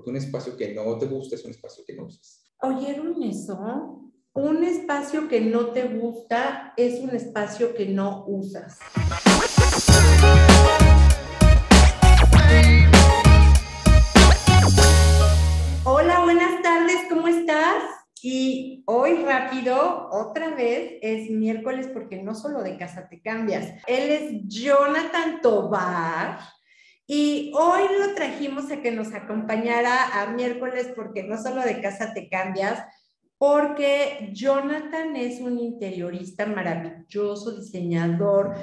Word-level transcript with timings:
porque 0.00 0.10
un 0.12 0.16
espacio 0.16 0.56
que 0.56 0.72
no 0.72 0.96
te 0.96 1.04
gusta 1.04 1.34
es 1.34 1.44
un 1.44 1.50
espacio 1.50 1.84
que 1.86 1.94
no 1.94 2.06
usas. 2.06 2.42
¿Oyeron 2.62 3.22
eso? 3.22 4.10
Un 4.32 4.64
espacio 4.64 5.28
que 5.28 5.42
no 5.42 5.72
te 5.72 5.88
gusta 5.88 6.72
es 6.74 7.00
un 7.00 7.10
espacio 7.10 7.74
que 7.74 7.84
no 7.84 8.24
usas. 8.26 8.78
Hola, 15.84 16.20
buenas 16.22 16.62
tardes, 16.62 16.96
¿cómo 17.10 17.28
estás? 17.28 17.84
Y 18.22 18.82
hoy 18.86 19.22
rápido, 19.22 20.08
otra 20.12 20.54
vez, 20.54 20.94
es 21.02 21.30
miércoles 21.30 21.90
porque 21.92 22.22
no 22.22 22.34
solo 22.34 22.62
de 22.62 22.78
casa 22.78 23.06
te 23.06 23.20
cambias. 23.20 23.74
Él 23.86 24.10
es 24.10 24.32
Jonathan 24.46 25.42
Tobar. 25.42 26.38
Y 27.12 27.50
hoy 27.56 27.82
lo 27.98 28.14
trajimos 28.14 28.70
a 28.70 28.80
que 28.82 28.92
nos 28.92 29.12
acompañara 29.12 30.22
a 30.22 30.30
miércoles 30.30 30.92
porque 30.94 31.24
no 31.24 31.42
solo 31.42 31.60
de 31.62 31.80
casa 31.80 32.14
te 32.14 32.28
cambias, 32.28 32.84
porque 33.36 34.30
Jonathan 34.32 35.16
es 35.16 35.40
un 35.40 35.58
interiorista 35.58 36.46
maravilloso, 36.46 37.58
diseñador, 37.58 38.54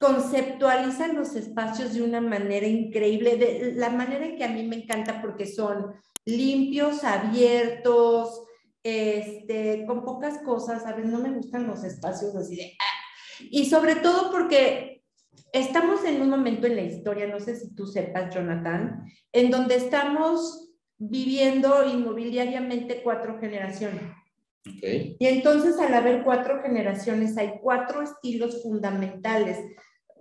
conceptualiza 0.00 1.12
los 1.12 1.36
espacios 1.36 1.94
de 1.94 2.02
una 2.02 2.20
manera 2.20 2.66
increíble, 2.66 3.36
de 3.36 3.72
la 3.76 3.90
manera 3.90 4.34
que 4.34 4.42
a 4.42 4.48
mí 4.48 4.66
me 4.66 4.82
encanta 4.82 5.22
porque 5.22 5.46
son 5.46 5.92
limpios, 6.24 7.04
abiertos, 7.04 8.46
este, 8.82 9.84
con 9.86 10.04
pocas 10.04 10.38
cosas, 10.38 10.84
veces 10.96 11.12
no 11.12 11.20
me 11.20 11.30
gustan 11.30 11.68
los 11.68 11.84
espacios 11.84 12.34
así 12.34 12.56
de... 12.56 12.76
Ah", 12.80 13.46
y 13.48 13.66
sobre 13.66 13.94
todo 13.94 14.32
porque 14.32 14.99
estamos 15.52 16.04
en 16.04 16.22
un 16.22 16.30
momento 16.30 16.66
en 16.66 16.76
la 16.76 16.82
historia, 16.82 17.26
no 17.26 17.40
sé 17.40 17.56
si 17.56 17.74
tú 17.74 17.86
sepas, 17.86 18.34
Jonathan, 18.34 19.04
en 19.32 19.50
donde 19.50 19.76
estamos 19.76 20.70
viviendo 20.98 21.84
inmobiliariamente 21.88 23.02
cuatro 23.02 23.38
generaciones. 23.40 24.02
Y 24.62 25.26
entonces 25.26 25.78
al 25.78 25.94
haber 25.94 26.22
cuatro 26.22 26.60
generaciones 26.62 27.36
hay 27.38 27.54
cuatro 27.62 28.02
estilos 28.02 28.62
fundamentales. 28.62 29.58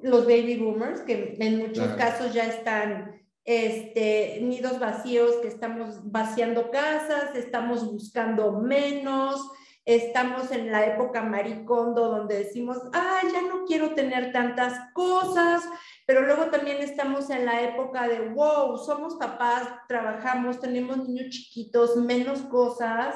Los 0.02 0.26
baby 0.26 0.56
boomers, 0.56 1.02
que 1.02 1.36
en 1.40 1.58
muchos 1.58 1.90
casos 1.96 2.34
ya 2.34 2.46
están 2.46 3.20
este, 3.44 4.40
nidos 4.42 4.80
vacíos, 4.80 5.36
que 5.42 5.50
estamos 5.50 6.10
vaciando 6.10 6.72
casas, 6.72 7.36
estamos 7.36 7.86
buscando 7.92 8.62
menos, 8.62 9.42
estamos 9.86 10.52
en 10.52 10.72
la 10.72 10.86
época 10.86 11.24
maricondo 11.24 12.10
donde 12.10 12.40
decimos, 12.40 12.78
ah, 12.94 13.22
ya 13.32 13.42
no 13.42 13.66
quiero 13.66 13.94
tener 13.96 14.32
tantas 14.32 14.92
cosas, 14.94 15.64
pero 16.06 16.22
luego 16.22 16.46
también 16.46 16.78
estamos 16.78 17.30
en 17.30 17.46
la 17.46 17.62
época 17.62 18.08
de, 18.08 18.30
wow, 18.30 18.78
somos 18.78 19.16
papás, 19.16 19.68
trabajamos, 19.88 20.60
tenemos 20.60 21.08
niños 21.08 21.30
chiquitos, 21.30 21.96
menos 21.96 22.42
cosas, 22.42 23.16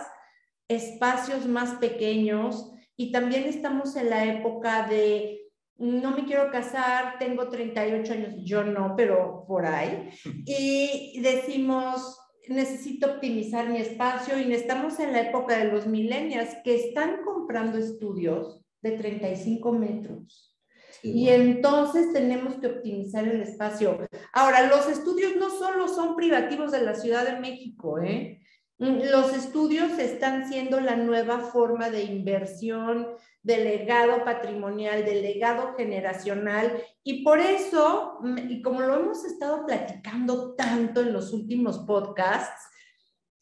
espacios 0.68 1.46
más 1.46 1.76
pequeños, 1.76 2.72
y 2.96 3.12
también 3.12 3.44
estamos 3.44 3.96
en 3.96 4.10
la 4.10 4.26
época 4.26 4.88
de, 4.88 5.52
no 5.78 6.12
me 6.12 6.26
quiero 6.26 6.52
casar, 6.52 7.18
tengo 7.20 7.50
38 7.50 8.14
años, 8.14 8.34
yo 8.44 8.64
no, 8.64 8.96
pero 8.96 9.46
por 9.48 9.66
ahí, 9.66 10.10
y 10.46 11.20
decimos, 11.22 12.23
necesito 12.48 13.08
optimizar 13.08 13.70
mi 13.70 13.78
espacio 13.78 14.40
y 14.40 14.54
estamos 14.54 15.00
en 15.00 15.14
la 15.14 15.22
época 15.22 15.58
de 15.58 15.72
los 15.72 15.88
millennials 15.88 16.56
que 16.64 16.76
están 16.76 17.24
comprando 17.24 17.78
estudios 17.78 18.62
de 18.82 18.92
35 18.92 19.72
metros. 19.72 20.54
Y 21.02 21.30
entonces 21.30 22.14
tenemos 22.14 22.56
que 22.56 22.68
optimizar 22.68 23.28
el 23.28 23.42
espacio. 23.42 24.08
Ahora, 24.32 24.68
los 24.68 24.88
estudios 24.88 25.36
no 25.36 25.50
solo 25.50 25.88
son 25.90 26.16
privativos 26.16 26.72
de 26.72 26.82
la 26.82 26.96
Ciudad 26.96 27.26
de 27.26 27.40
México, 27.40 28.00
¿eh? 28.02 28.40
Los 28.78 29.34
estudios 29.34 29.98
están 30.00 30.48
siendo 30.50 30.80
la 30.80 30.96
nueva 30.96 31.40
forma 31.40 31.90
de 31.90 32.04
inversión, 32.04 33.08
de 33.44 33.58
legado 33.58 34.24
patrimonial, 34.24 35.06
de 35.06 35.22
legado 35.22 35.76
generacional. 35.78 36.82
Y 37.04 37.24
por 37.24 37.40
eso, 37.40 38.20
y 38.50 38.62
como 38.62 38.82
lo 38.82 38.96
hemos 38.96 39.26
estado 39.26 39.66
platicando 39.66 40.56
tanto 40.56 41.02
en 41.02 41.14
los 41.14 41.34
últimos 41.34 41.80
podcasts, 41.80 42.70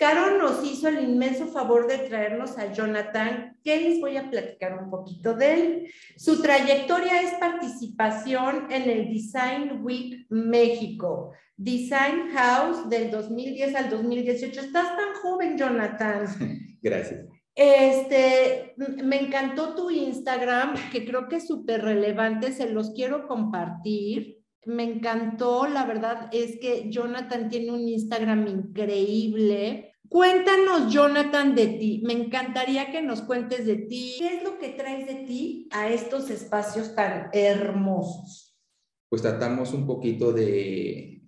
Caro 0.01 0.39
nos 0.39 0.65
hizo 0.65 0.87
el 0.87 1.03
inmenso 1.03 1.45
favor 1.45 1.85
de 1.85 1.99
traernos 1.99 2.57
a 2.57 2.73
Jonathan, 2.73 3.55
que 3.63 3.79
les 3.81 4.01
voy 4.01 4.17
a 4.17 4.31
platicar 4.31 4.83
un 4.83 4.89
poquito 4.89 5.35
de 5.35 5.53
él. 5.53 5.93
Su 6.17 6.41
trayectoria 6.41 7.21
es 7.21 7.33
participación 7.33 8.65
en 8.71 8.89
el 8.89 9.09
Design 9.09 9.81
Week 9.83 10.25
México, 10.31 11.33
Design 11.55 12.31
House 12.33 12.89
del 12.89 13.11
2010 13.11 13.75
al 13.75 13.91
2018. 13.91 14.61
Estás 14.61 14.87
tan 14.97 15.13
joven, 15.21 15.55
Jonathan. 15.55 16.25
Gracias. 16.81 17.40
Este, 17.61 18.73
me 19.03 19.21
encantó 19.21 19.75
tu 19.75 19.91
Instagram, 19.91 20.73
que 20.91 21.05
creo 21.05 21.27
que 21.27 21.35
es 21.35 21.47
súper 21.47 21.83
relevante, 21.83 22.51
se 22.51 22.69
los 22.69 22.91
quiero 22.91 23.27
compartir. 23.27 24.39
Me 24.65 24.83
encantó, 24.83 25.67
la 25.67 25.85
verdad 25.85 26.29
es 26.31 26.59
que 26.59 26.89
Jonathan 26.89 27.49
tiene 27.49 27.71
un 27.71 27.87
Instagram 27.87 28.47
increíble 28.47 29.91
Cuéntanos, 30.11 30.91
Jonathan, 30.91 31.55
de 31.55 31.67
ti. 31.67 32.03
Me 32.05 32.11
encantaría 32.11 32.91
que 32.91 33.01
nos 33.01 33.21
cuentes 33.21 33.65
de 33.65 33.77
ti. 33.77 34.17
¿Qué 34.19 34.35
es 34.35 34.43
lo 34.43 34.59
que 34.59 34.71
traes 34.71 35.07
de 35.07 35.23
ti 35.23 35.69
a 35.71 35.87
estos 35.87 36.29
espacios 36.29 36.93
tan 36.93 37.29
hermosos? 37.31 38.53
Pues 39.07 39.21
tratamos 39.21 39.71
un 39.71 39.87
poquito 39.87 40.33
de 40.33 41.23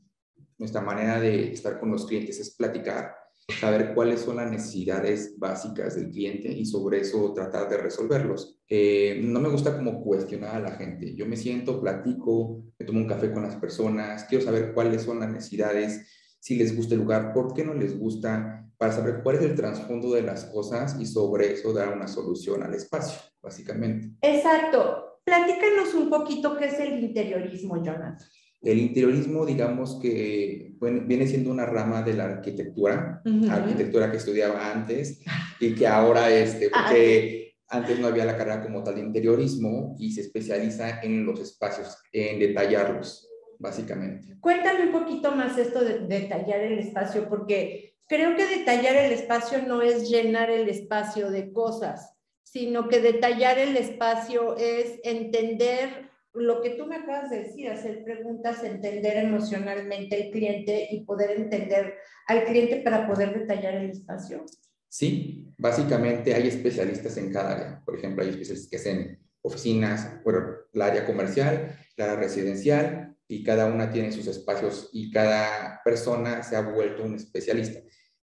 nuestra 0.57 0.81
manera 0.81 1.17
de 1.22 1.53
estar 1.53 1.79
con 1.79 1.91
los 1.91 2.05
clientes, 2.05 2.41
es 2.41 2.57
platicar, 2.57 3.16
saber 3.59 3.93
cuáles 3.93 4.21
son 4.21 4.37
las 4.37 4.49
necesidades 4.49 5.37
básicas 5.37 5.95
del 5.95 6.09
cliente 6.09 6.49
y 6.51 6.65
sobre 6.65 7.01
eso 7.01 7.33
tratar 7.33 7.69
de 7.69 7.77
resolverlos. 7.77 8.59
Eh, 8.67 9.21
no 9.23 9.39
me 9.39 9.49
gusta 9.49 9.75
como 9.75 10.01
cuestionar 10.01 10.55
a 10.55 10.59
la 10.59 10.71
gente. 10.71 11.15
Yo 11.15 11.25
me 11.25 11.35
siento, 11.35 11.81
platico, 11.81 12.63
me 12.79 12.85
tomo 12.85 12.99
un 12.99 13.07
café 13.07 13.31
con 13.31 13.43
las 13.43 13.55
personas, 13.57 14.25
quiero 14.25 14.43
saber 14.43 14.73
cuáles 14.73 15.03
son 15.03 15.19
las 15.19 15.31
necesidades, 15.31 16.07
si 16.39 16.55
les 16.55 16.75
gusta 16.75 16.95
el 16.95 17.01
lugar, 17.01 17.33
por 17.33 17.53
qué 17.53 17.63
no 17.63 17.73
les 17.73 17.97
gusta, 17.97 18.69
para 18.77 18.91
saber 18.91 19.21
cuál 19.23 19.37
es 19.37 19.43
el 19.43 19.55
trasfondo 19.55 20.13
de 20.13 20.23
las 20.23 20.45
cosas 20.45 20.97
y 20.99 21.05
sobre 21.05 21.53
eso 21.53 21.71
dar 21.71 21.95
una 21.95 22.07
solución 22.07 22.63
al 22.63 22.73
espacio, 22.73 23.17
básicamente. 23.41 24.09
Exacto. 24.21 25.19
Platícanos 25.23 25.93
un 25.93 26.09
poquito 26.09 26.57
qué 26.57 26.65
es 26.65 26.79
el 26.79 27.01
interiorismo, 27.01 27.81
Jonathan. 27.81 28.17
El 28.63 28.79
interiorismo, 28.79 29.46
digamos 29.46 30.00
que 30.01 30.75
viene 30.79 31.28
siendo 31.28 31.51
una 31.51 31.66
rama 31.66 32.01
de 32.01 32.13
la 32.13 32.25
arquitectura, 32.25 33.22
arquitectura 33.50 34.09
que 34.09 34.18
estudiaba 34.18 34.72
antes 34.72 35.22
y 35.59 35.75
que 35.75 35.85
ahora, 35.85 36.31
este, 36.31 36.69
porque 36.69 37.56
antes 37.68 38.00
no 38.00 38.07
había 38.07 38.25
la 38.25 38.38
carrera 38.38 38.63
como 38.63 38.84
tal 38.84 38.96
de 38.96 39.02
interiorismo 39.02 39.96
y 40.00 40.12
se 40.12 40.22
especializa 40.22 41.02
en 41.02 41.25
los 41.25 41.40
espacios, 41.41 41.97
en 42.13 42.40
detallarlos, 42.40 43.29
básicamente. 43.59 44.38
Cuéntame 44.40 44.85
un 44.85 44.91
poquito 44.94 45.35
más 45.35 45.57
esto 45.57 45.84
de 45.84 46.00
detallar 46.07 46.62
el 46.62 46.79
espacio, 46.79 47.28
porque 47.28 47.94
Creo 48.07 48.35
que 48.35 48.46
detallar 48.46 48.96
el 48.96 49.13
espacio 49.13 49.62
no 49.66 49.81
es 49.81 50.09
llenar 50.09 50.50
el 50.50 50.68
espacio 50.68 51.31
de 51.31 51.53
cosas, 51.53 52.16
sino 52.44 52.88
que 52.88 53.00
detallar 53.00 53.57
el 53.57 53.78
espacio 53.78 54.57
es 54.57 55.00
entender 55.03 56.12
lo 56.33 56.61
que 56.61 56.71
tú 56.71 56.85
me 56.88 56.97
acabas 56.97 57.29
de 57.29 57.44
decir, 57.44 57.69
hacer 57.69 58.03
preguntas, 58.03 58.63
entender 58.63 59.17
emocionalmente 59.17 60.23
al 60.23 60.31
cliente 60.31 60.88
y 60.91 61.05
poder 61.05 61.31
entender 61.31 61.95
al 62.27 62.44
cliente 62.45 62.77
para 62.77 63.07
poder 63.07 63.38
detallar 63.38 63.75
el 63.75 63.91
espacio. 63.91 64.45
Sí, 64.89 65.47
básicamente 65.57 66.33
hay 66.33 66.47
especialistas 66.47 67.17
en 67.17 67.31
cada 67.31 67.51
área. 67.53 67.81
Por 67.85 67.97
ejemplo, 67.97 68.23
hay 68.23 68.29
especialistas 68.29 68.69
que 68.69 68.77
hacen 68.77 69.19
oficinas, 69.41 70.23
bueno, 70.23 70.45
la 70.73 70.88
área 70.88 71.05
comercial, 71.05 71.77
la 71.97 72.05
área 72.05 72.17
residencial, 72.17 73.13
y 73.27 73.43
cada 73.43 73.66
una 73.67 73.91
tiene 73.91 74.11
sus 74.11 74.27
espacios 74.27 74.89
y 74.93 75.09
cada 75.11 75.81
persona 75.83 76.43
se 76.43 76.55
ha 76.55 76.61
vuelto 76.61 77.03
un 77.03 77.16
especialista. 77.16 77.79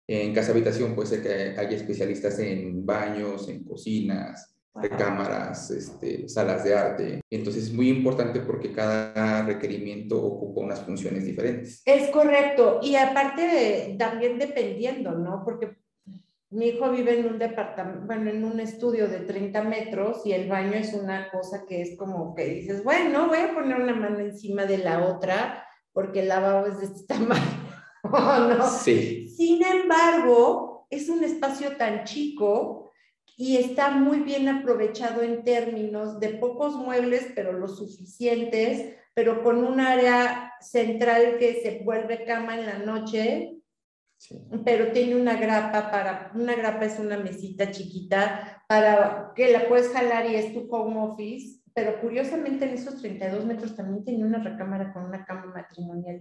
En 0.07 0.35
casa 0.35 0.53
habitación 0.53 0.95
puede 0.95 1.09
ser 1.09 1.23
que 1.23 1.61
haya 1.61 1.77
especialistas 1.77 2.39
en 2.39 2.85
baños, 2.85 3.49
en 3.49 3.65
cocinas, 3.65 4.50
cámaras, 4.97 5.71
este, 5.71 6.29
salas 6.29 6.65
de 6.65 6.75
arte. 6.75 7.21
Entonces 7.31 7.65
es 7.65 7.73
muy 7.73 7.89
importante 7.89 8.41
porque 8.41 8.73
cada 8.73 9.43
requerimiento 9.43 10.23
ocupa 10.23 10.61
unas 10.61 10.81
funciones 10.81 11.25
diferentes. 11.25 11.83
Es 11.85 12.11
correcto. 12.11 12.81
Y 12.83 12.97
aparte 12.97 13.97
también 13.99 14.39
dependiendo, 14.39 15.13
¿no? 15.13 15.43
Porque 15.45 15.77
mi 16.51 16.69
hijo 16.69 16.91
vive 16.91 17.19
en 17.21 17.27
un 17.27 17.39
departamento, 17.39 18.07
bueno, 18.07 18.31
en 18.31 18.45
un 18.45 18.59
estudio 18.59 19.09
de 19.09 19.21
30 19.21 19.63
metros 19.63 20.23
y 20.25 20.33
el 20.33 20.49
baño 20.49 20.75
es 20.75 20.95
una 20.95 21.31
cosa 21.31 21.65
que 21.67 21.83
es 21.83 21.97
como 21.97 22.35
que 22.35 22.45
dices, 22.45 22.83
bueno, 22.83 23.29
voy 23.29 23.39
a 23.39 23.55
poner 23.55 23.81
una 23.81 23.95
mano 23.95 24.19
encima 24.19 24.65
de 24.65 24.79
la 24.79 25.05
otra 25.05 25.65
porque 25.93 26.21
el 26.21 26.29
lavabo 26.29 26.67
es 26.67 26.81
de 26.81 26.87
este 26.87 27.07
tamaño. 27.15 27.41
no? 28.03 28.69
Sí. 28.69 29.29
Sin 29.29 29.65
embargo, 29.65 30.87
es 30.91 31.09
un 31.09 31.23
espacio 31.23 31.77
tan 31.77 32.05
chico 32.05 32.90
y 33.41 33.57
está 33.57 33.91
muy 33.91 34.21
bien 34.21 34.51
aprovechado 34.51 35.23
en 35.23 35.45
términos 35.45 36.21
de 36.21 36.29
pocos 36.29 36.75
muebles, 36.75 37.33
pero 37.35 37.55
lo 37.55 37.69
suficientes, 37.69 38.97
pero 39.15 39.43
con 39.43 39.65
un 39.65 39.81
área 39.81 40.53
central 40.61 41.39
que 41.39 41.63
se 41.63 41.83
vuelve 41.83 42.27
cama 42.27 42.59
en 42.59 42.67
la 42.67 42.79
noche 42.81 43.57
pero 44.67 44.93
tiene 44.93 45.17
una 45.17 45.37
grapa 45.37 45.91
para, 45.91 46.31
una 46.35 46.55
grapa 46.55 46.85
es 46.85 46.99
una 46.99 47.17
mesita 47.17 47.71
chiquita 47.71 48.63
para 48.69 49.33
que 49.35 49.51
la 49.51 49.67
puedes 49.67 49.89
jalar 49.89 50.31
y 50.31 50.35
es 50.35 50.53
tu 50.53 50.69
home 50.71 51.01
office, 51.01 51.63
pero 51.73 51.99
curiosamente 52.03 52.67
en 52.67 52.73
esos 52.73 53.01
32 53.01 53.47
metros 53.47 53.75
también 53.75 54.05
tiene 54.05 54.27
una 54.27 54.43
recámara 54.43 54.93
con 54.93 55.05
una 55.05 55.25
cama 55.25 55.47
matrimonial 55.47 56.21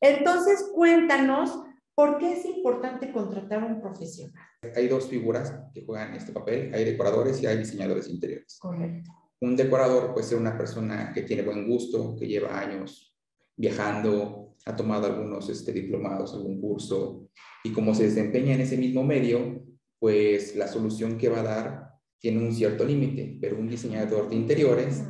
Entonces, 0.00 0.70
cuéntanos, 0.72 1.58
¿por 2.00 2.16
qué 2.16 2.32
es 2.32 2.46
importante 2.46 3.12
contratar 3.12 3.62
a 3.62 3.66
un 3.66 3.78
profesional? 3.78 4.42
Hay 4.74 4.88
dos 4.88 5.06
figuras 5.06 5.54
que 5.74 5.84
juegan 5.84 6.14
este 6.14 6.32
papel, 6.32 6.72
hay 6.74 6.84
decoradores 6.84 7.42
y 7.42 7.46
hay 7.46 7.58
diseñadores 7.58 8.08
interiores. 8.08 8.58
Correcto. 8.58 9.10
Un 9.42 9.54
decorador 9.54 10.14
puede 10.14 10.26
ser 10.26 10.38
una 10.38 10.56
persona 10.56 11.12
que 11.12 11.24
tiene 11.24 11.42
buen 11.42 11.68
gusto, 11.68 12.16
que 12.18 12.26
lleva 12.26 12.58
años 12.58 13.14
viajando, 13.54 14.54
ha 14.64 14.74
tomado 14.74 15.08
algunos 15.08 15.50
este, 15.50 15.74
diplomados, 15.74 16.32
algún 16.32 16.58
curso, 16.58 17.28
y 17.64 17.70
como 17.70 17.94
se 17.94 18.04
desempeña 18.04 18.54
en 18.54 18.62
ese 18.62 18.78
mismo 18.78 19.04
medio, 19.04 19.62
pues 19.98 20.56
la 20.56 20.68
solución 20.68 21.18
que 21.18 21.28
va 21.28 21.40
a 21.40 21.42
dar 21.42 21.90
tiene 22.18 22.38
un 22.38 22.54
cierto 22.54 22.82
límite, 22.82 23.36
pero 23.42 23.58
un 23.58 23.68
diseñador 23.68 24.30
de 24.30 24.36
interiores 24.36 25.04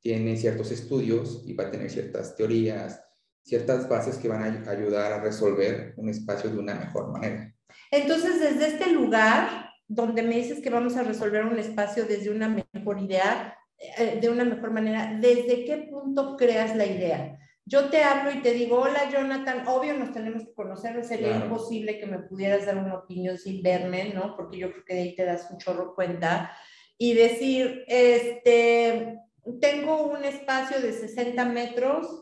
tiene 0.00 0.36
ciertos 0.36 0.72
estudios 0.72 1.44
y 1.46 1.54
va 1.54 1.68
a 1.68 1.70
tener 1.70 1.88
ciertas 1.88 2.34
teorías, 2.34 3.00
ciertas 3.42 3.88
bases 3.88 4.16
que 4.16 4.28
van 4.28 4.42
a 4.66 4.70
ayudar 4.70 5.12
a 5.12 5.20
resolver 5.20 5.94
un 5.96 6.08
espacio 6.08 6.50
de 6.50 6.58
una 6.58 6.74
mejor 6.74 7.12
manera. 7.12 7.52
Entonces, 7.90 8.40
desde 8.40 8.68
este 8.68 8.90
lugar, 8.90 9.70
donde 9.88 10.22
me 10.22 10.36
dices 10.36 10.60
que 10.60 10.70
vamos 10.70 10.96
a 10.96 11.02
resolver 11.02 11.44
un 11.44 11.58
espacio 11.58 12.04
desde 12.04 12.30
una 12.30 12.48
mejor 12.72 13.00
idea, 13.00 13.56
eh, 13.98 14.18
de 14.20 14.28
una 14.28 14.44
mejor 14.44 14.70
manera, 14.70 15.18
¿desde 15.20 15.64
qué 15.64 15.88
punto 15.90 16.36
creas 16.36 16.76
la 16.76 16.86
idea? 16.86 17.38
Yo 17.64 17.90
te 17.90 18.02
hablo 18.02 18.32
y 18.32 18.42
te 18.42 18.52
digo, 18.52 18.80
hola 18.80 19.10
Jonathan, 19.10 19.66
obvio 19.66 19.94
nos 19.94 20.12
tenemos 20.12 20.44
que 20.44 20.54
conocer, 20.54 21.04
sería 21.04 21.36
imposible 21.36 21.98
que 21.98 22.06
me 22.06 22.18
pudieras 22.18 22.66
dar 22.66 22.76
una 22.76 22.94
opinión 22.94 23.38
sin 23.38 23.62
verme, 23.62 24.12
¿no? 24.12 24.34
Porque 24.36 24.58
yo 24.58 24.72
creo 24.72 24.84
que 24.84 24.94
de 24.94 25.00
ahí 25.00 25.14
te 25.14 25.24
das 25.24 25.48
un 25.50 25.58
chorro 25.58 25.94
cuenta. 25.94 26.52
Y 26.98 27.14
decir, 27.14 27.84
este, 27.86 29.18
tengo 29.60 30.06
un 30.06 30.24
espacio 30.24 30.80
de 30.80 30.92
60 30.92 31.44
metros, 31.46 32.21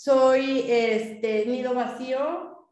soy 0.00 0.64
este, 0.66 1.44
nido 1.44 1.74
vacío, 1.74 2.70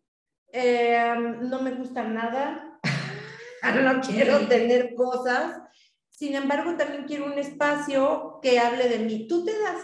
em, 0.51 1.47
no 1.51 1.61
me 1.61 1.73
gusta 1.73 2.03
nada, 2.03 2.81
no 3.85 4.01
quiero 4.01 4.49
tener 4.49 4.95
cosas, 4.95 5.61
sin 6.09 6.35
embargo 6.35 6.75
también 6.79 7.05
quiero 7.05 7.27
un 7.27 7.39
espacio 7.39 8.39
que 8.41 8.59
hable 8.59 8.89
de 8.89 9.01
mí. 9.01 9.29
Tú 9.29 9.45
te 9.45 9.53
das 9.53 9.83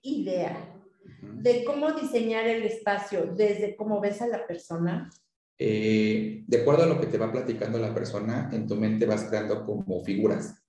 idea 0.00 0.74
de 1.20 1.62
cómo 1.64 1.92
diseñar 1.92 2.46
el 2.46 2.62
espacio 2.62 3.26
desde 3.36 3.76
cómo 3.76 4.00
ves 4.00 4.22
a 4.22 4.28
la 4.28 4.46
persona? 4.46 5.10
Eh, 5.58 6.42
de 6.46 6.60
acuerdo 6.62 6.84
a 6.84 6.86
lo 6.86 6.98
que 6.98 7.06
te 7.06 7.18
va 7.18 7.30
platicando 7.30 7.78
la 7.78 7.92
persona, 7.92 8.48
en 8.50 8.66
tu 8.66 8.76
mente 8.76 9.04
vas 9.04 9.24
creando 9.24 9.66
como 9.66 10.02
figuras. 10.02 10.61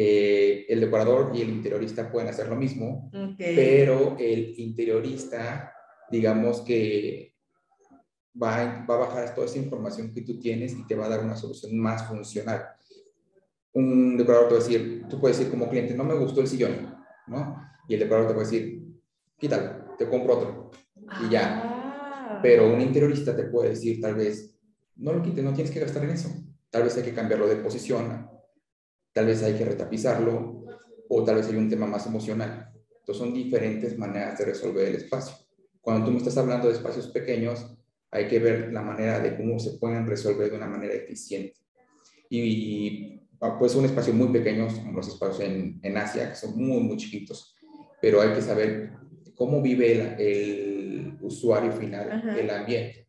Eh, 0.00 0.64
el 0.68 0.78
decorador 0.78 1.32
y 1.34 1.42
el 1.42 1.48
interiorista 1.48 2.08
pueden 2.08 2.28
hacer 2.28 2.46
lo 2.46 2.54
mismo, 2.54 3.10
pero 3.36 4.16
el 4.16 4.54
interiorista, 4.56 5.74
digamos 6.08 6.60
que 6.60 7.34
va, 8.40 8.86
va 8.88 8.94
a 8.94 8.98
bajar 8.98 9.34
toda 9.34 9.48
esa 9.48 9.58
información 9.58 10.14
que 10.14 10.22
tú 10.22 10.38
tienes 10.38 10.74
y 10.74 10.86
te 10.86 10.94
va 10.94 11.06
a 11.06 11.08
dar 11.08 11.24
una 11.24 11.34
solución 11.34 11.76
más 11.76 12.06
funcional. 12.06 12.64
Un 13.72 14.16
decorador 14.16 14.46
te 14.46 14.54
va 14.54 14.60
a 14.60 14.64
decir, 14.64 15.04
tú 15.10 15.20
puedes 15.20 15.36
decir 15.36 15.50
como 15.50 15.68
cliente, 15.68 15.94
no 15.94 16.04
me 16.04 16.14
gustó 16.14 16.42
el 16.42 16.46
sillón, 16.46 16.94
¿no? 17.26 17.60
Y 17.88 17.94
el 17.94 18.00
decorador 18.00 18.28
te 18.28 18.34
a 18.34 18.44
decir, 18.44 18.80
quítalo, 19.36 19.96
te 19.98 20.08
compro 20.08 20.38
otro. 20.38 20.70
Y 21.26 21.28
ya. 21.28 21.60
Ah. 21.64 22.38
Pero 22.40 22.72
un 22.72 22.80
interiorista 22.80 23.34
te 23.34 23.46
puede 23.46 23.70
decir, 23.70 24.00
tal 24.00 24.14
vez, 24.14 24.56
no 24.94 25.12
lo 25.12 25.22
quites, 25.22 25.42
no 25.42 25.54
tienes 25.54 25.72
que 25.72 25.80
gastar 25.80 26.04
en 26.04 26.10
eso. 26.10 26.28
Tal 26.70 26.84
vez 26.84 26.96
hay 26.96 27.02
que 27.02 27.14
cambiarlo 27.14 27.48
de 27.48 27.56
posición, 27.56 28.37
tal 29.18 29.26
vez 29.26 29.42
hay 29.42 29.54
que 29.54 29.64
retapizarlo, 29.64 30.64
o 31.08 31.24
tal 31.24 31.34
vez 31.34 31.48
hay 31.48 31.56
un 31.56 31.68
tema 31.68 31.88
más 31.88 32.06
emocional. 32.06 32.70
Entonces 33.00 33.16
son 33.16 33.34
diferentes 33.34 33.98
maneras 33.98 34.38
de 34.38 34.44
resolver 34.44 34.86
el 34.86 34.94
espacio. 34.94 35.34
Cuando 35.80 36.06
tú 36.06 36.12
me 36.12 36.18
estás 36.18 36.36
hablando 36.36 36.68
de 36.68 36.74
espacios 36.74 37.08
pequeños, 37.08 37.66
hay 38.12 38.28
que 38.28 38.38
ver 38.38 38.72
la 38.72 38.80
manera 38.80 39.18
de 39.18 39.36
cómo 39.36 39.58
se 39.58 39.72
pueden 39.72 40.06
resolver 40.06 40.48
de 40.48 40.56
una 40.56 40.68
manera 40.68 40.94
eficiente. 40.94 41.54
Y, 42.30 43.20
pues 43.58 43.74
un 43.74 43.86
espacio 43.86 44.14
muy 44.14 44.28
pequeño, 44.28 44.68
como 44.68 44.92
los 44.92 45.08
espacios 45.08 45.40
en, 45.40 45.80
en 45.82 45.96
Asia, 45.96 46.28
que 46.28 46.36
son 46.36 46.56
muy, 46.56 46.80
muy 46.80 46.96
chiquitos, 46.96 47.56
pero 48.00 48.20
hay 48.20 48.34
que 48.34 48.42
saber 48.42 48.92
cómo 49.34 49.60
vive 49.60 50.14
el, 50.16 51.18
usuario 51.22 51.72
final 51.72 52.22
el 52.38 52.50
ambiente. 52.50 53.08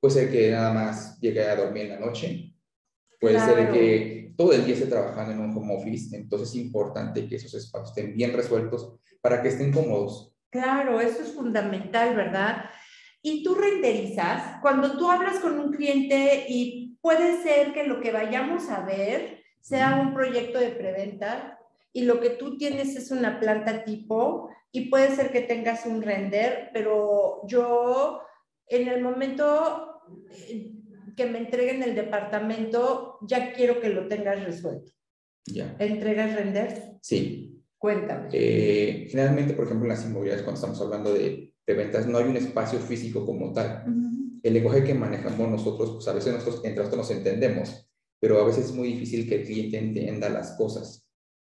Puede 0.00 0.14
ser 0.14 0.32
que 0.32 0.50
nada 0.50 0.72
más 0.72 1.20
llegue 1.20 1.44
a 1.44 1.54
dormir 1.54 1.84
en 1.84 1.90
la 1.90 2.00
noche, 2.00 2.55
puede 3.20 3.40
ser 3.40 3.72
que 3.72 4.34
todo 4.36 4.52
el 4.52 4.64
día 4.64 4.74
esté 4.74 4.86
trabajando 4.86 5.32
en 5.32 5.40
un 5.40 5.56
home 5.56 5.76
office, 5.76 6.14
entonces 6.16 6.50
es 6.50 6.56
importante 6.56 7.26
que 7.26 7.36
esos 7.36 7.54
espacios 7.54 7.96
estén 7.96 8.14
bien 8.14 8.32
resueltos 8.32 8.94
para 9.20 9.42
que 9.42 9.48
estén 9.48 9.72
cómodos. 9.72 10.34
Claro, 10.50 11.00
eso 11.00 11.22
es 11.22 11.32
fundamental, 11.32 12.14
¿verdad? 12.14 12.64
Y 13.22 13.42
tú 13.42 13.54
renderizas, 13.54 14.60
cuando 14.62 14.96
tú 14.96 15.10
hablas 15.10 15.38
con 15.40 15.58
un 15.58 15.72
cliente 15.72 16.46
y 16.48 16.96
puede 17.00 17.42
ser 17.42 17.72
que 17.72 17.84
lo 17.84 18.00
que 18.00 18.12
vayamos 18.12 18.68
a 18.70 18.84
ver 18.84 19.42
sea 19.60 20.00
un 20.00 20.14
proyecto 20.14 20.58
de 20.58 20.70
preventa 20.70 21.58
y 21.92 22.02
lo 22.02 22.20
que 22.20 22.30
tú 22.30 22.56
tienes 22.56 22.94
es 22.94 23.10
una 23.10 23.40
planta 23.40 23.84
tipo 23.84 24.50
y 24.70 24.90
puede 24.90 25.14
ser 25.16 25.32
que 25.32 25.40
tengas 25.40 25.86
un 25.86 26.02
render, 26.02 26.70
pero 26.72 27.40
yo 27.48 28.20
en 28.68 28.88
el 28.88 29.02
momento 29.02 30.02
eh, 30.30 30.72
que 31.16 31.26
me 31.26 31.38
entreguen 31.38 31.82
el 31.82 31.94
departamento, 31.94 33.18
ya 33.22 33.52
quiero 33.52 33.80
que 33.80 33.88
lo 33.88 34.06
tengas 34.06 34.44
resuelto. 34.44 34.92
Ya. 35.46 35.74
¿Entregas 35.78 36.34
render? 36.34 36.98
Sí. 37.02 37.62
Cuéntame. 37.78 38.28
Eh, 38.32 39.06
generalmente, 39.10 39.54
por 39.54 39.64
ejemplo, 39.64 39.84
en 39.84 39.96
las 39.96 40.04
inmobiliarias, 40.04 40.44
cuando 40.44 40.60
estamos 40.60 40.80
hablando 40.80 41.12
de, 41.12 41.52
de 41.66 41.74
ventas, 41.74 42.06
no 42.06 42.18
hay 42.18 42.24
un 42.24 42.36
espacio 42.36 42.78
físico 42.78 43.24
como 43.24 43.52
tal. 43.52 43.84
El 44.42 44.54
lenguaje 44.54 44.84
que 44.84 44.94
manejamos 44.94 45.48
nosotros, 45.48 45.90
pues 45.94 46.08
a 46.08 46.12
veces 46.12 46.32
nosotros 46.32 46.64
entre 46.64 46.78
nosotros 46.78 47.08
nos 47.08 47.16
entendemos, 47.16 47.90
pero 48.20 48.40
a 48.40 48.46
veces 48.46 48.66
es 48.66 48.72
muy 48.72 48.88
difícil 48.88 49.28
que 49.28 49.36
el 49.36 49.46
cliente 49.46 49.78
entienda 49.78 50.28
las 50.28 50.52
cosas, 50.52 51.06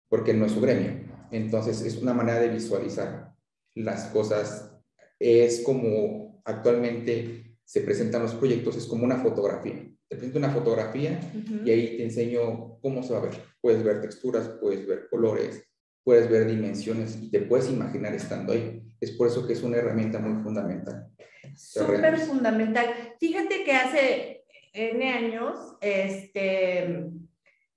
porque 0.08 0.34
no 0.34 0.46
es 0.46 0.52
su 0.52 0.60
gremio. 0.60 1.08
Entonces, 1.30 1.80
es 1.82 1.96
una 2.00 2.14
manera 2.14 2.40
de 2.40 2.48
visualizar 2.48 3.34
las 3.74 4.06
cosas. 4.06 4.72
Es 5.18 5.62
como 5.62 6.40
actualmente 6.44 7.47
se 7.68 7.82
presentan 7.82 8.22
los 8.22 8.34
proyectos, 8.34 8.78
es 8.78 8.86
como 8.86 9.04
una 9.04 9.16
fotografía. 9.16 9.74
Te 10.08 10.16
presento 10.16 10.38
una 10.38 10.48
fotografía 10.48 11.20
y 11.66 11.70
ahí 11.70 11.98
te 11.98 12.04
enseño 12.04 12.78
cómo 12.80 13.02
se 13.02 13.12
va 13.12 13.18
a 13.18 13.22
ver. 13.24 13.34
Puedes 13.60 13.84
ver 13.84 14.00
texturas, 14.00 14.48
puedes 14.58 14.86
ver 14.86 15.06
colores, 15.10 15.68
puedes 16.02 16.30
ver 16.30 16.46
dimensiones 16.46 17.18
y 17.20 17.30
te 17.30 17.42
puedes 17.42 17.68
imaginar 17.68 18.14
estando 18.14 18.54
ahí. 18.54 18.82
Es 18.98 19.10
por 19.10 19.28
eso 19.28 19.46
que 19.46 19.52
es 19.52 19.62
una 19.62 19.76
herramienta 19.76 20.18
muy 20.18 20.42
fundamental. 20.42 21.08
Súper 21.54 22.18
fundamental. 22.20 22.86
Fíjate 23.20 23.62
que 23.64 23.72
hace 23.72 24.44
N 24.72 25.06
años, 25.06 25.76
este, 25.82 27.04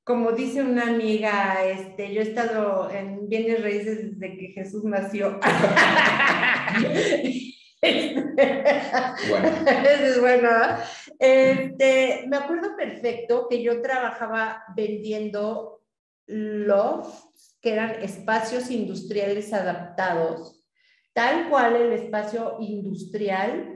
como 0.06 0.32
dice 0.32 0.62
una 0.62 0.88
amiga, 0.88 1.66
este, 1.66 2.14
yo 2.14 2.22
he 2.22 2.24
estado 2.24 2.90
en 2.92 3.28
bienes 3.28 3.62
raíces 3.62 4.18
desde 4.18 4.38
que 4.38 4.48
Jesús 4.54 4.86
nació. 4.86 5.38
bueno. 7.82 8.34
Eso 9.68 10.06
es 10.06 10.22
bueno. 10.22 10.50
Este, 11.20 12.26
me 12.28 12.38
acuerdo 12.38 12.76
perfecto 12.76 13.48
que 13.50 13.62
yo 13.62 13.82
trabajaba 13.82 14.64
vendiendo 14.76 15.82
lofts, 16.28 17.58
que 17.62 17.74
eran 17.74 18.02
espacios 18.02 18.72
industriales 18.72 19.54
adaptados, 19.54 20.66
tal 21.14 21.50
cual 21.50 21.76
el 21.76 21.94
espacio 21.94 22.58
industrial, 22.60 23.74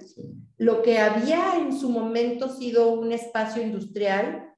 lo 0.58 0.82
que 0.82 1.00
había 1.00 1.58
en 1.58 1.78
su 1.78 1.90
momento 1.90 2.50
sido 2.50 2.94
un 2.94 3.12
espacio 3.12 3.62
industrial 3.62 4.56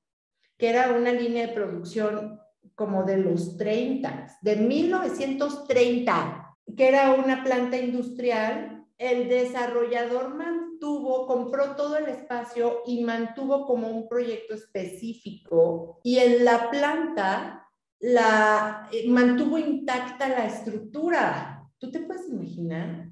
que 0.57 0.69
era 0.69 0.91
una 0.91 1.11
línea 1.11 1.47
de 1.47 1.53
producción 1.53 2.39
como 2.75 3.03
de 3.03 3.17
los 3.17 3.57
30, 3.57 4.37
de 4.41 4.55
1930, 4.55 6.55
que 6.75 6.87
era 6.87 7.13
una 7.13 7.43
planta 7.43 7.77
industrial, 7.77 8.76
el 8.97 9.29
desarrollador 9.29 10.33
mantuvo, 10.33 11.27
compró 11.27 11.75
todo 11.75 11.97
el 11.97 12.07
espacio 12.07 12.81
y 12.85 13.03
mantuvo 13.03 13.65
como 13.65 13.89
un 13.89 14.07
proyecto 14.07 14.55
específico 14.55 15.99
y 16.03 16.17
en 16.17 16.43
la 16.43 16.69
planta 16.71 17.67
la 17.99 18.89
eh, 18.91 19.07
mantuvo 19.07 19.57
intacta 19.57 20.29
la 20.29 20.45
estructura. 20.45 21.69
¿Tú 21.77 21.91
te 21.91 21.99
puedes 21.99 22.29
imaginar? 22.29 23.11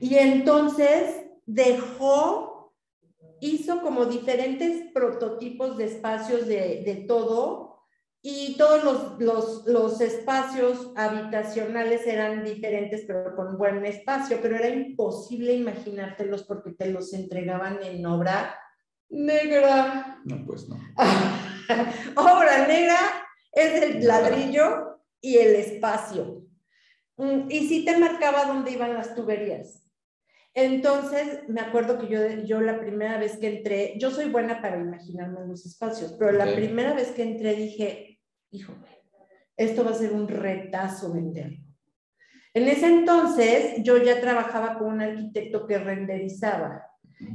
Y 0.00 0.14
entonces 0.14 1.26
dejó 1.44 2.50
hizo 3.40 3.80
como 3.82 4.04
diferentes 4.04 4.92
prototipos 4.92 5.76
de 5.78 5.86
espacios 5.86 6.46
de, 6.46 7.04
todo 7.08 7.69
y 8.22 8.56
todos 8.58 8.84
los, 8.84 9.20
los, 9.20 9.66
los, 9.66 10.00
espacios 10.02 10.92
habitacionales 10.94 12.06
eran 12.06 12.44
diferentes, 12.44 13.04
pero 13.06 13.34
con 13.34 13.56
buen 13.56 13.84
espacio, 13.86 14.38
pero 14.42 14.56
era 14.56 14.68
imposible 14.68 15.54
imaginártelos 15.54 16.44
porque 16.44 16.72
te 16.72 16.90
los 16.90 17.14
entregaban 17.14 17.82
en 17.82 18.04
obra 18.04 18.58
negra. 19.08 20.20
No, 20.24 20.44
pues 20.44 20.68
no. 20.68 20.78
obra 22.16 22.66
negra 22.66 22.98
es 23.52 23.82
el 23.82 24.06
ladrillo 24.06 25.00
y 25.22 25.38
el 25.38 25.54
espacio. 25.54 26.42
Mm, 27.16 27.50
y 27.50 27.68
sí 27.68 27.86
te 27.86 27.96
marcaba 27.96 28.44
dónde 28.44 28.72
iban 28.72 28.94
las 28.94 29.14
tuberías. 29.14 29.90
Entonces, 30.52 31.48
me 31.48 31.60
acuerdo 31.60 31.98
que 31.98 32.08
yo, 32.08 32.28
yo 32.44 32.60
la 32.60 32.80
primera 32.80 33.18
vez 33.18 33.38
que 33.38 33.58
entré, 33.58 33.94
yo 33.98 34.10
soy 34.10 34.28
buena 34.28 34.60
para 34.60 34.80
imaginarme 34.80 35.46
los 35.46 35.64
espacios, 35.64 36.12
pero 36.18 36.32
la 36.32 36.52
primera 36.54 36.92
vez 36.92 37.12
que 37.12 37.22
entré 37.22 37.54
dije, 37.54 38.09
híjole, 38.50 39.02
esto 39.56 39.84
va 39.84 39.90
a 39.90 39.94
ser 39.94 40.12
un 40.12 40.28
retazo 40.28 41.12
venderlo. 41.12 41.58
En 42.52 42.66
ese 42.66 42.86
entonces, 42.86 43.82
yo 43.82 43.98
ya 43.98 44.20
trabajaba 44.20 44.78
con 44.78 44.88
un 44.94 45.00
arquitecto 45.00 45.66
que 45.66 45.78
renderizaba 45.78 46.84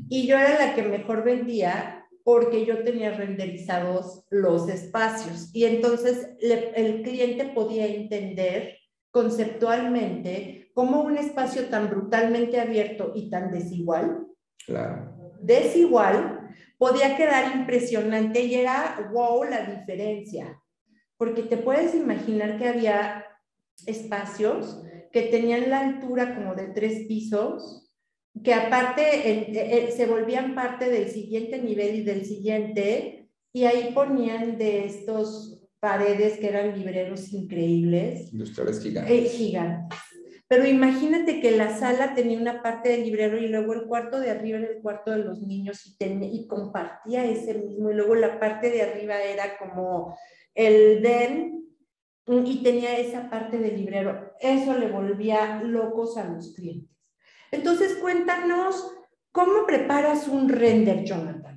y 0.10 0.28
yo 0.28 0.38
era 0.38 0.58
la 0.58 0.76
que 0.76 0.84
mejor 0.84 1.24
vendía 1.24 2.06
porque 2.24 2.66
yo 2.66 2.84
tenía 2.84 3.12
renderizados 3.16 4.26
los 4.32 4.68
espacios. 4.68 5.52
Y 5.54 5.66
entonces 5.66 6.30
el 6.42 7.04
cliente 7.04 7.46
podía 7.54 7.86
entender 7.86 8.78
conceptualmente 9.12 10.72
cómo 10.74 11.04
un 11.04 11.18
espacio 11.18 11.70
tan 11.70 11.90
brutalmente 11.90 12.60
abierto 12.60 13.14
y 13.16 13.30
tan 13.30 13.52
desigual, 13.52 14.28
desigual, 15.40 16.50
podía 16.78 17.16
quedar 17.16 17.56
impresionante 17.56 18.42
y 18.42 18.56
era 18.56 19.10
wow 19.14 19.44
la 19.44 19.62
diferencia, 19.62 20.62
porque 21.18 21.44
te 21.44 21.58
puedes 21.58 21.96
imaginar 21.96 22.58
que 22.58 22.68
había 22.68 23.26
espacios 23.86 24.82
que 25.12 25.24
tenían 25.24 25.70
la 25.70 25.80
altura 25.80 26.36
como 26.36 26.56
de 26.56 26.68
tres 26.68 27.08
pisos, 27.08 27.90
que 28.44 28.54
aparte 28.54 29.92
se 29.96 30.06
volvían 30.08 30.56
parte 30.56 30.90
del 30.90 31.10
siguiente 31.10 31.62
nivel 31.62 31.96
y 31.96 32.04
del 32.04 32.26
siguiente, 32.26 33.30
y 33.54 33.64
ahí 33.64 33.94
ponían 33.94 34.58
de 34.58 34.86
estos 34.86 35.62
paredes 35.80 36.38
que 36.40 36.50
eran 36.50 36.78
libreros 36.78 37.32
increíbles. 37.32 38.34
Industriales 38.34 38.82
gigantes. 38.84 39.14
Eh, 39.14 39.30
gigantes. 39.30 40.00
Pero 40.48 40.68
imagínate 40.68 41.42
que 41.42 41.52
la 41.52 41.78
sala 41.78 42.14
tenía 42.14 42.40
una 42.40 42.62
parte 42.62 42.90
del 42.90 43.04
librero 43.04 43.38
y 43.38 43.48
luego 43.48 43.74
el 43.74 43.86
cuarto 43.86 44.20
de 44.20 44.30
arriba 44.30 44.60
era 44.60 44.70
el 44.70 44.82
cuarto 44.82 45.12
de 45.12 45.20
los 45.20 45.42
niños 45.42 45.86
y, 45.86 45.98
y 46.00 46.48
compartía 46.48 47.26
ese 47.26 47.56
mismo. 47.56 47.90
Y 47.90 47.96
luego 47.96 48.16
la 48.16 48.40
parte 48.40 48.70
de 48.70 48.84
arriba 48.84 49.22
era 49.22 49.58
como 49.58 50.18
el 50.54 51.02
den 51.02 51.66
y 52.28 52.64
tenía 52.64 52.98
esa 52.98 53.30
parte 53.30 53.58
del 53.58 53.76
librero. 53.76 54.34
Eso 54.40 54.78
le 54.78 54.90
volvía 54.90 55.62
locos 55.64 56.18
a 56.18 56.26
los 56.26 56.54
clientes. 56.54 56.96
Entonces, 57.52 57.96
cuéntanos, 57.96 58.92
¿cómo 59.32 59.66
preparas 59.66 60.28
un 60.28 60.50
render, 60.50 61.04
Jonathan? 61.04 61.56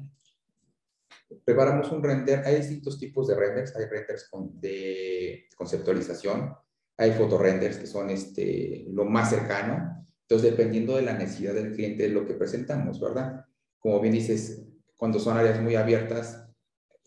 preparamos 1.45 1.91
un 1.93 2.03
render. 2.03 2.43
Hay 2.45 2.57
distintos 2.57 2.99
tipos 2.99 3.29
de 3.29 3.35
renders. 3.35 3.75
Hay 3.77 3.87
renders 3.87 4.29
de 4.55 5.49
conceptualización, 5.57 6.55
hay 6.99 7.13
fotorenders 7.13 7.79
que 7.79 7.87
son 7.87 8.11
este, 8.11 8.85
lo 8.91 9.05
más 9.05 9.31
cercano. 9.31 10.07
Entonces, 10.23 10.51
dependiendo 10.51 10.97
de 10.97 11.03
la 11.03 11.15
necesidad 11.15 11.55
del 11.55 11.73
cliente, 11.73 12.07
es 12.07 12.13
lo 12.13 12.27
que 12.27 12.35
presentamos, 12.35 13.01
¿verdad? 13.01 13.47
Como 13.79 14.01
bien 14.01 14.13
dices, 14.13 14.67
cuando 14.97 15.21
son 15.21 15.39
áreas 15.39 15.63
muy 15.63 15.77
abiertas, 15.77 16.45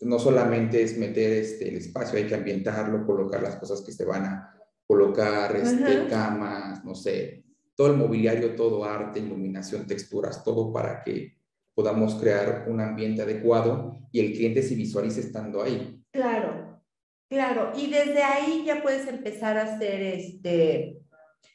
no 0.00 0.18
solamente 0.18 0.82
es 0.82 0.98
meter 0.98 1.32
este, 1.34 1.68
el 1.68 1.76
espacio, 1.76 2.18
hay 2.18 2.26
que 2.26 2.34
ambientarlo, 2.34 3.06
colocar 3.06 3.42
las 3.42 3.56
cosas 3.56 3.82
que 3.82 3.92
se 3.92 4.04
van 4.04 4.24
a 4.24 4.54
colocar, 4.86 5.54
este, 5.54 6.08
camas, 6.08 6.84
no 6.84 6.94
sé, 6.94 7.44
todo 7.76 7.88
el 7.88 7.96
mobiliario, 7.96 8.56
todo 8.56 8.84
arte, 8.84 9.20
iluminación, 9.20 9.86
texturas, 9.86 10.42
todo 10.42 10.72
para 10.72 11.02
que 11.04 11.36
podamos 11.74 12.16
crear 12.16 12.66
un 12.68 12.80
ambiente 12.80 13.22
adecuado 13.22 13.98
y 14.10 14.20
el 14.20 14.32
cliente 14.32 14.62
se 14.62 14.74
visualice 14.74 15.20
estando 15.20 15.62
ahí. 15.62 16.02
Claro, 16.10 16.71
claro. 17.32 17.72
Y 17.74 17.90
desde 17.90 18.22
ahí 18.22 18.62
ya 18.66 18.82
puedes 18.82 19.08
empezar 19.08 19.56
a 19.56 19.62
hacer 19.62 20.02
este, 20.02 21.00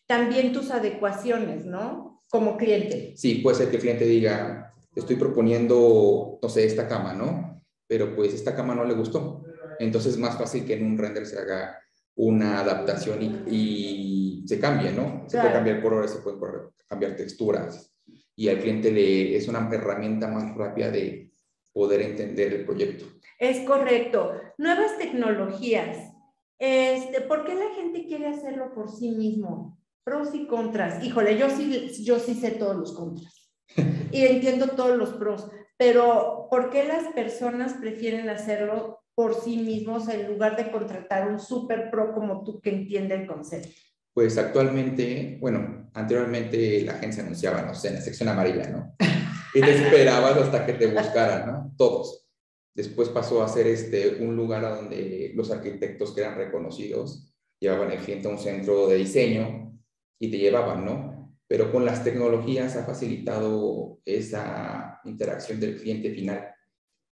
también 0.08 0.52
tus 0.52 0.72
adecuaciones, 0.72 1.66
¿no? 1.66 2.24
Como 2.30 2.58
cliente. 2.58 3.14
Sí, 3.16 3.36
puede 3.36 3.58
ser 3.58 3.70
que 3.70 3.76
el 3.76 3.82
cliente 3.84 4.06
diga, 4.06 4.74
estoy 4.96 5.18
proponiendo, 5.18 6.40
no 6.42 6.50
sé, 6.50 6.66
esta 6.66 6.88
cama, 6.88 7.14
¿no? 7.14 7.62
Pero 7.88 8.16
pues 8.16 8.34
esta 8.34 8.56
cama 8.56 8.74
no 8.74 8.84
le 8.86 8.96
gustó. 8.96 9.44
Entonces 9.80 10.14
es 10.14 10.20
más 10.20 10.38
fácil 10.38 10.66
que 10.66 10.74
en 10.74 10.86
un 10.86 10.98
render 10.98 11.28
se 11.28 11.38
haga 11.38 11.78
una 12.16 12.60
adaptación 12.62 13.46
y, 13.48 14.44
se 14.48 14.60
cambie, 14.60 14.92
¿no? 14.92 15.26
Se 15.28 15.38
puede 15.38 15.54
cambiar 15.54 15.82
colores, 15.82 16.12
se 16.12 16.20
pueden 16.20 16.40
cambiar 16.88 17.16
texturas, 17.18 17.94
y 18.34 18.48
al 18.48 18.60
cliente 18.60 18.92
le, 18.92 19.36
es 19.36 19.48
una 19.50 19.70
herramienta 19.72 20.28
más 20.28 20.56
rápida 20.56 20.90
de 20.90 21.32
poder 21.78 22.02
entender 22.02 22.54
el 22.54 22.66
proyecto. 22.66 23.06
Es 23.38 23.60
correcto. 23.68 24.34
Nuevas 24.58 24.98
tecnologías. 24.98 26.12
Este, 26.58 27.22
¿Por 27.22 27.46
qué 27.46 27.54
la 27.54 27.70
gente 27.76 28.08
quiere 28.08 28.28
hacerlo 28.28 28.74
por 28.74 28.90
sí 28.90 29.12
mismo? 29.12 29.80
Pros 30.04 30.34
y 30.34 30.48
contras. 30.48 31.04
Híjole, 31.04 31.38
yo 31.38 31.52
sí, 31.52 32.04
yo 32.04 32.18
sí 32.18 32.34
sé 32.34 32.52
todos 32.52 32.76
los 32.76 32.94
contras 32.94 33.52
y 34.12 34.26
entiendo 34.26 34.70
todos 34.70 34.98
los 34.98 35.10
pros, 35.12 35.52
pero 35.78 36.48
¿por 36.50 36.72
qué 36.72 36.86
las 36.86 37.14
personas 37.14 37.74
prefieren 37.74 38.28
hacerlo 38.30 39.04
por 39.14 39.36
sí 39.36 39.58
mismos 39.58 40.10
en 40.10 40.28
lugar 40.28 40.58
de 40.58 40.72
contratar 40.72 41.30
un 41.30 41.40
super 41.40 41.92
pro 41.92 42.14
como 42.14 42.44
tú 42.44 42.60
que 42.60 42.72
entiende 42.72 43.14
el 43.14 43.28
concepto? 43.28 43.70
Pues 44.16 44.36
actualmente, 44.40 45.38
bueno, 45.40 45.92
anteriormente 45.94 46.82
la 46.82 46.94
agencia 46.94 47.22
anunciaba, 47.22 47.62
no 47.62 47.76
sé, 47.76 47.90
en 47.90 47.96
la 47.96 48.02
sección 48.02 48.30
amarilla, 48.30 48.68
¿no? 48.70 48.96
Y 49.58 49.62
te 49.62 49.72
esperabas 49.72 50.38
hasta 50.38 50.66
que 50.66 50.74
te 50.74 50.88
buscaran, 50.94 51.48
¿no? 51.48 51.74
Todos. 51.78 52.28
Después 52.76 53.10
pasó 53.10 53.42
a 53.42 53.48
ser 53.48 53.66
este, 53.68 54.24
un 54.24 54.36
lugar 54.36 54.64
a 54.64 54.76
donde 54.76 55.32
los 55.34 55.50
arquitectos 55.50 56.14
que 56.14 56.22
eran 56.22 56.38
reconocidos 56.38 57.34
llevaban 57.60 57.92
el 57.92 57.98
cliente 57.98 58.28
a 58.28 58.32
un 58.32 58.38
centro 58.38 58.88
de 58.88 58.98
diseño 58.98 59.76
y 60.20 60.30
te 60.30 60.38
llevaban, 60.38 60.86
¿no? 60.86 61.34
Pero 61.48 61.72
con 61.72 61.86
las 61.86 62.04
tecnologías 62.04 62.76
ha 62.76 62.84
facilitado 62.84 64.00
esa 64.06 65.00
interacción 65.06 65.60
del 65.60 65.78
cliente 65.78 66.12
final. 66.12 66.54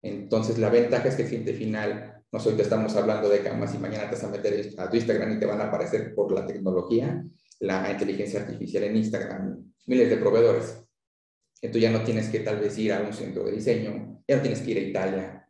Entonces, 0.02 0.58
la 0.58 0.68
ventaja 0.68 1.08
es 1.08 1.14
que 1.14 1.22
el 1.22 1.28
cliente 1.28 1.54
final 1.54 2.22
nosotros 2.30 2.60
estamos 2.60 2.94
hablando 2.96 3.30
de 3.30 3.40
camas 3.40 3.74
y 3.74 3.78
mañana 3.78 4.10
te 4.10 4.16
vas 4.16 4.24
a 4.24 4.28
meter 4.28 4.74
a 4.76 4.90
tu 4.90 4.96
Instagram 4.96 5.36
y 5.36 5.38
te 5.38 5.46
van 5.46 5.60
a 5.62 5.68
aparecer 5.68 6.14
por 6.14 6.30
la 6.32 6.44
tecnología, 6.44 7.24
la 7.60 7.90
inteligencia 7.90 8.40
artificial 8.40 8.84
en 8.84 8.96
Instagram, 8.96 9.72
miles 9.86 10.10
de 10.10 10.16
proveedores. 10.18 10.83
Entonces 11.64 11.90
ya 11.90 11.98
no 11.98 12.04
tienes 12.04 12.28
que 12.28 12.40
tal 12.40 12.58
vez 12.58 12.76
ir 12.76 12.92
a 12.92 13.00
un 13.00 13.14
centro 13.14 13.42
de 13.44 13.52
diseño, 13.52 14.22
ya 14.28 14.36
no 14.36 14.42
tienes 14.42 14.60
que 14.60 14.72
ir 14.72 14.76
a 14.76 14.80
Italia 14.82 15.48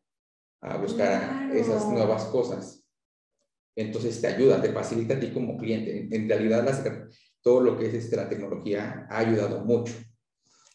a 0.61 0.77
buscar 0.77 1.51
esas 1.53 1.89
nuevas 1.89 2.27
cosas. 2.27 2.85
Entonces 3.75 4.21
te 4.21 4.29
ayuda, 4.29 4.63
te 4.63 4.73
facilita 4.73 5.15
a 5.15 5.19
ti 5.19 5.33
como 5.33 5.59
cliente. 5.59 6.07
En 6.13 6.29
realidad 6.29 6.65
todo 7.43 7.61
lo 7.61 7.77
que 7.77 7.87
es 7.87 7.95
este, 7.95 8.15
la 8.15 8.29
tecnología 8.29 9.09
ha 9.11 9.19
ayudado 9.19 9.65
mucho. 9.65 9.93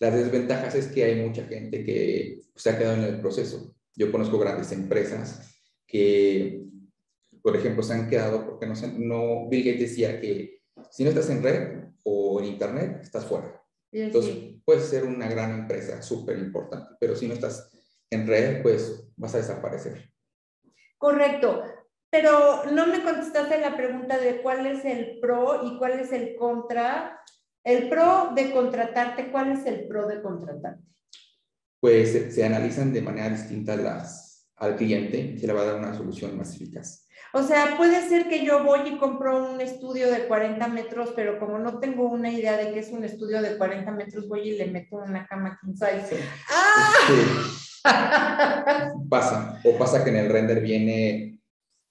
Las 0.01 0.13
desventajas 0.13 0.75
es 0.75 0.88
que 0.88 1.05
hay 1.05 1.15
mucha 1.25 1.46
gente 1.46 1.86
que 1.86 2.41
se 2.58 2.72
ha 2.72 2.77
quedado 2.77 2.96
en 2.96 3.05
el 3.05 3.22
proceso. 3.22 3.74
Yo 3.96 4.12
conozco 4.12 4.39
grandes 4.39 4.74
empresas 4.74 5.58
que, 5.88 6.65
por 7.41 7.55
ejemplo, 7.55 7.81
se 7.81 7.93
han 7.93 8.10
quedado 8.10 8.46
porque 8.46 8.67
no, 8.67 8.74
no 8.98 9.48
Bill 9.48 9.63
Gates 9.63 9.89
decía 9.91 10.19
que 10.19 10.60
si 10.91 11.05
no 11.05 11.12
estás 11.12 11.29
en 11.29 11.41
red 11.41 11.79
o 12.03 12.41
en 12.41 12.48
internet, 12.48 13.00
estás 13.01 13.24
fuera. 13.24 13.60
Entonces, 13.91 14.55
puedes 14.65 14.86
ser 14.86 15.03
una 15.03 15.27
gran 15.27 15.51
empresa, 15.51 16.01
súper 16.01 16.38
importante, 16.38 16.96
pero 17.00 17.15
si 17.15 17.27
no 17.27 17.34
estás 17.34 17.69
en 18.10 18.27
red, 18.27 18.62
pues 18.62 19.10
vas 19.15 19.34
a 19.34 19.39
desaparecer. 19.39 20.12
Correcto, 20.98 21.63
pero 22.10 22.65
no 22.72 22.88
me 22.88 23.03
contestaste 23.03 23.60
la 23.60 23.75
pregunta 23.75 24.17
de 24.17 24.41
cuál 24.41 24.65
es 24.65 24.86
el 24.86 25.19
pro 25.19 25.62
y 25.65 25.77
cuál 25.77 26.00
es 26.00 26.12
el 26.12 26.36
contra. 26.36 27.19
El 27.63 27.89
pro 27.89 28.31
de 28.36 28.51
contratarte, 28.51 29.31
¿cuál 29.31 29.51
es 29.51 29.65
el 29.65 29.88
pro 29.88 30.08
de 30.08 30.22
contratarte? 30.22 30.84
Pues 31.79 32.12
se, 32.12 32.31
se 32.31 32.43
analizan 32.43 32.93
de 32.93 33.01
manera 33.01 33.29
distinta 33.29 33.75
las, 33.75 34.29
al 34.55 34.75
cliente 34.75 35.38
se 35.38 35.48
le 35.48 35.53
va 35.53 35.62
a 35.62 35.65
dar 35.65 35.79
una 35.79 35.96
solución 35.96 36.38
más 36.38 36.55
eficaz. 36.55 37.08
O 37.34 37.44
sea, 37.44 37.78
puede 37.78 38.08
ser 38.08 38.28
que 38.28 38.44
yo 38.44 38.64
voy 38.64 38.90
y 38.90 38.98
compro 38.98 39.52
un 39.52 39.62
estudio 39.62 40.12
de 40.12 40.26
40 40.28 40.68
metros, 40.68 41.14
pero 41.16 41.38
como 41.40 41.60
no 41.60 41.80
tengo 41.80 42.10
una 42.10 42.32
idea 42.32 42.58
de 42.58 42.72
qué 42.74 42.80
es 42.80 42.90
un 42.90 43.04
estudio 43.04 43.42
de 43.42 43.58
40 43.58 43.92
metros, 43.92 44.28
voy 44.28 44.50
y 44.50 44.58
le 44.58 44.66
meto 44.66 44.98
una 44.98 45.28
cama 45.28 45.60
king 45.62 45.74
size. 45.74 46.20
¡Ah! 46.50 46.94
pasa. 49.10 49.62
O 49.64 49.78
pasa 49.78 50.04
que 50.04 50.10
en 50.10 50.18
el 50.18 50.30
render 50.30 50.62
viene 50.62 51.40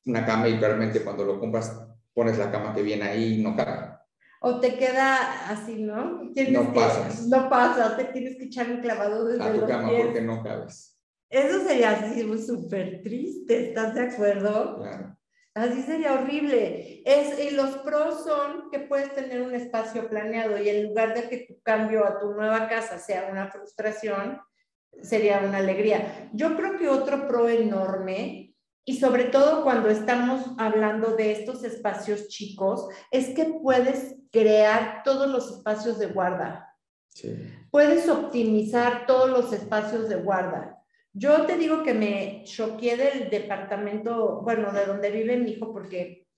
una 0.07 0.27
cama 0.27 0.49
y 0.49 0.59
realmente 0.59 1.03
cuando 1.03 1.25
lo 1.25 1.39
compras 1.39 1.87
pones 2.13 2.37
la 2.37 2.51
cama 2.51 2.75
que 2.75 2.83
viene 2.83 3.05
ahí 3.05 3.35
y 3.35 3.43
no 3.43 3.55
cabe. 3.55 3.97
O 4.41 4.61
te 4.61 4.77
queda 4.77 5.51
así, 5.51 5.83
¿no? 5.83 6.23
no 6.51 6.75
pasas. 6.75 7.27
No 7.27 7.49
pasas, 7.49 7.97
te 7.97 8.05
tienes 8.07 8.37
que 8.37 8.45
echar 8.45 8.71
un 8.71 8.81
clavado 8.81 9.25
desde 9.25 9.43
A 9.43 9.53
tu 9.53 9.67
cama 9.67 9.91
porque 9.97 10.21
no 10.21 10.43
cabes. 10.43 10.97
Eso 11.29 11.61
sería 11.61 11.91
así 11.91 12.25
súper 12.45 13.03
triste, 13.03 13.69
¿estás 13.69 13.95
de 13.95 14.01
acuerdo? 14.01 14.79
Claro. 14.79 15.18
Así 15.59 15.83
sería 15.83 16.13
horrible. 16.13 17.03
Es, 17.05 17.39
y 17.39 17.51
los 17.51 17.79
pros 17.79 18.23
son 18.23 18.71
que 18.71 18.79
puedes 18.79 19.13
tener 19.15 19.43
un 19.43 19.55
espacio 19.55 20.09
planeado 20.09 20.57
y 20.63 20.69
en 20.69 20.87
lugar 20.87 21.15
de 21.15 21.29
que 21.29 21.47
tu 21.49 21.61
cambio 21.63 22.07
a 22.07 22.19
tu 22.21 22.33
nueva 22.33 22.69
casa 22.69 22.99
sea 22.99 23.29
una 23.31 23.51
frustración, 23.51 24.41
sería 25.03 25.41
una 25.41 25.59
alegría. 25.59 26.31
Yo 26.33 26.57
creo 26.57 26.79
que 26.79 26.89
otro 26.89 27.27
pro 27.27 27.49
enorme, 27.49 28.55
y 28.85 28.99
sobre 28.99 29.25
todo 29.25 29.65
cuando 29.65 29.91
estamos 29.91 30.53
hablando 30.59 31.17
de 31.17 31.33
estos 31.33 31.65
espacios 31.65 32.29
chicos, 32.29 32.89
es 33.11 33.35
que 33.35 33.45
puedes 33.45 34.17
crear 34.31 35.03
todos 35.03 35.29
los 35.29 35.51
espacios 35.57 35.99
de 35.99 36.07
guarda. 36.07 36.75
Puedes 37.71 38.09
optimizar 38.09 39.07
todos 39.07 39.29
los 39.29 39.53
espacios 39.53 40.09
de 40.09 40.17
guarda. 40.17 40.79
Yo 41.19 41.47
te 41.47 41.57
digo 41.57 41.83
que 41.83 41.95
me 41.95 42.45
choqué 42.45 42.97
del 42.97 43.29
departamento, 43.29 44.41
bueno, 44.43 44.73
de 44.73 44.87
donde 44.87 45.11
vive 45.11 45.37
mi 45.37 45.51
hijo, 45.51 45.73
porque 45.73 46.29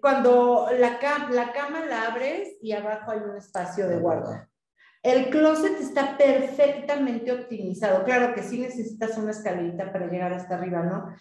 cuando 0.00 0.68
la, 0.76 0.98
la 1.30 1.52
cama 1.52 1.86
la 1.86 2.08
abres 2.08 2.56
y 2.60 2.72
abajo 2.72 3.12
hay 3.12 3.20
un 3.20 3.36
espacio 3.36 3.86
de 3.86 3.98
guarda. 3.98 4.50
El 5.02 5.30
closet 5.30 5.80
está 5.80 6.18
perfectamente 6.18 7.30
optimizado. 7.30 8.04
Claro 8.04 8.34
que 8.34 8.42
sí 8.42 8.58
necesitas 8.58 9.16
una 9.16 9.30
escalerita 9.30 9.92
para 9.92 10.10
llegar 10.10 10.32
hasta 10.32 10.56
arriba, 10.56 10.82
¿no? 10.82 11.14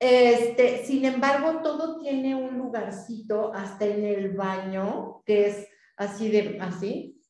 Este, 0.00 0.84
sin 0.84 1.04
embargo, 1.04 1.62
todo 1.62 2.00
tiene 2.00 2.34
un 2.34 2.58
lugarcito 2.58 3.54
hasta 3.54 3.84
en 3.84 4.04
el 4.04 4.32
baño, 4.32 5.22
que 5.24 5.46
es 5.46 5.68
así 5.96 6.28
de, 6.28 6.58
así, 6.60 7.22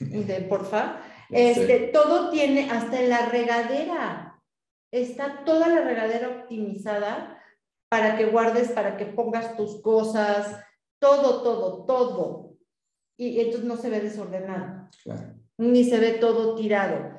de 0.00 0.40
porfa. 0.42 1.00
Este, 1.30 1.78
todo 1.92 2.30
tiene, 2.30 2.70
hasta 2.70 3.00
en 3.00 3.10
la 3.10 3.26
regadera, 3.28 4.42
está 4.90 5.44
toda 5.44 5.68
la 5.68 5.82
regadera 5.82 6.28
optimizada 6.28 7.42
para 7.88 8.16
que 8.16 8.26
guardes, 8.26 8.70
para 8.72 8.96
que 8.96 9.06
pongas 9.06 9.56
tus 9.56 9.80
cosas, 9.82 10.60
todo, 10.98 11.42
todo, 11.42 11.84
todo. 11.84 12.56
Y 13.18 13.40
entonces 13.40 13.64
no 13.64 13.76
se 13.76 13.90
ve 13.90 14.00
desordenado, 14.00 14.88
ni 15.58 15.84
se 15.84 15.98
ve 15.98 16.12
todo 16.12 16.54
tirado. 16.54 17.16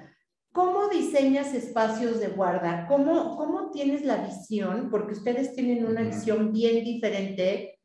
¿Cómo 0.54 0.88
diseñas 0.90 1.54
espacios 1.54 2.20
de 2.20 2.30
guarda? 2.30 2.88
¿Cómo, 2.88 3.38
¿Cómo 3.38 3.70
tienes 3.72 4.04
la 4.06 4.18
visión? 4.18 4.90
Porque 4.90 5.14
ustedes 5.14 5.54
tienen 5.54 5.86
una 5.86 6.02
visión 6.02 6.52
bien 6.52 6.84
diferente 6.84 7.77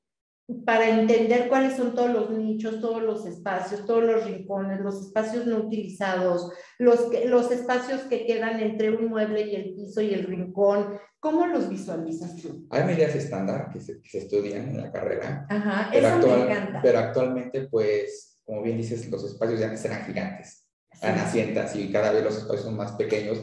para 0.65 0.89
entender 0.89 1.49
cuáles 1.49 1.77
son 1.77 1.95
todos 1.95 2.11
los 2.11 2.31
nichos, 2.31 2.81
todos 2.81 3.03
los 3.03 3.27
espacios, 3.27 3.87
todos 3.87 4.05
los 4.05 4.25
rincones, 4.25 4.81
los 4.81 5.07
espacios 5.07 5.47
no 5.47 5.59
utilizados, 5.59 6.53
los, 6.79 7.09
los 7.27 7.51
espacios 7.51 8.03
que 8.03 8.27
quedan 8.27 8.61
entre 8.61 8.91
un 8.91 9.07
mueble 9.07 9.43
y 9.43 9.55
el 9.55 9.75
piso 9.75 10.01
y 10.01 10.13
el 10.13 10.25
rincón. 10.25 10.99
¿Cómo 11.21 11.47
los 11.47 11.69
visualizas 11.69 12.37
tú? 12.37 12.67
Hay 12.71 12.85
medidas 12.85 13.15
estándar 13.15 13.71
que 13.73 13.81
se, 13.81 14.01
estudian 14.13 14.69
en 14.71 14.79
la 14.79 14.91
carrera. 14.91 15.47
Ajá, 15.49 15.91
eso 15.93 16.19
me 16.19 16.43
encanta. 16.43 16.81
Pero 16.83 16.99
actualmente, 16.99 17.69
pues, 17.69 18.41
como 18.45 18.63
bien 18.63 18.77
dices, 18.77 19.09
los 19.09 19.25
espacios 19.25 19.61
ya 19.61 19.69
no 19.69 19.77
serán 19.77 20.05
gigantes, 20.05 20.69
están 20.93 21.19
asientas 21.19 21.77
y 21.77 21.93
cada 21.93 22.11
vez 22.11 22.25
los 22.25 22.37
espacios 22.37 22.63
son 22.63 22.77
más 22.77 22.93
pequeños. 22.93 23.39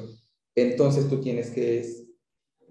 Entonces 0.53 1.07
tú 1.07 1.21
tienes 1.21 1.51
que 1.51 1.85